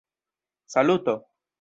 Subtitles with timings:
[0.71, 1.15] saluto